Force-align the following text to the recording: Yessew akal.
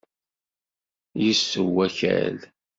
Yessew 1.23 1.69
akal. 1.85 2.37